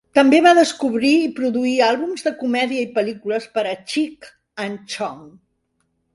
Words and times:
També 0.17 0.37
va 0.43 0.51
descobrir 0.59 1.11
i 1.25 1.27
produir 1.39 1.73
àlbums 1.87 2.25
de 2.29 2.33
comèdia 2.39 2.87
i 2.87 2.89
pel·lícules 2.97 3.47
per 3.59 3.67
a 3.75 3.75
"Cheech 3.93 4.27
and 4.67 4.83
Chong". 4.97 5.23